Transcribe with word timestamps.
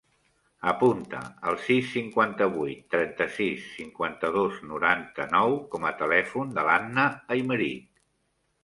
Apunta 0.69 1.19
el 1.51 1.57
sis, 1.65 1.91
cinquanta-vuit, 1.97 2.81
trenta-sis, 2.95 3.69
cinquanta-dos, 3.77 4.59
noranta-nou 4.73 5.55
com 5.77 5.87
a 5.93 5.95
telèfon 6.03 6.59
de 6.59 6.67
l'Anna 6.71 7.07
Aymerich. 7.39 8.07